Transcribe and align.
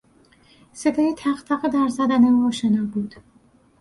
صدای 0.73 1.13
تقتق 1.17 1.67
در 1.67 1.87
زدن 1.87 2.23
او 2.23 2.47
آشنا 2.47 2.85
بود. 2.85 3.15